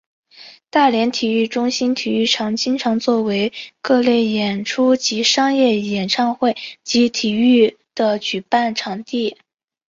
[0.71, 3.53] 大连体育中心体育场经常作为
[3.83, 9.37] 各类演出及商业演唱会及体育的举办场地。